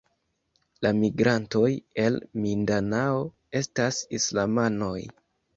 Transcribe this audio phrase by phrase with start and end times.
[0.85, 1.69] La migrantoj
[2.05, 2.17] el
[2.47, 3.21] Mindanao
[3.63, 4.99] estas islamanoj.